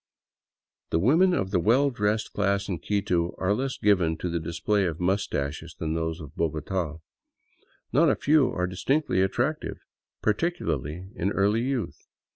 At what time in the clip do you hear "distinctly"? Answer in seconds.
8.65-9.21